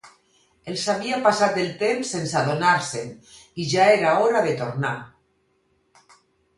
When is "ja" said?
3.77-3.87